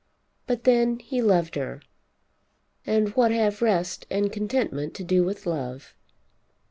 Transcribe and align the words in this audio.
But 0.47 0.63
then 0.63 0.97
he 0.97 1.21
loved 1.21 1.53
her. 1.53 1.79
And 2.87 3.09
what 3.09 3.29
have 3.29 3.61
rest 3.61 4.07
and 4.09 4.33
contentment 4.33 4.95
to 4.95 5.03
do 5.03 5.23
with 5.23 5.45
love? 5.45 5.93